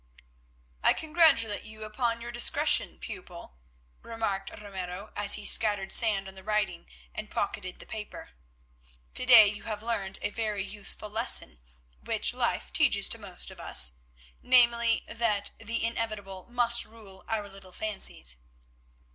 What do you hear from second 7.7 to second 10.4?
the paper. "To day you have learned a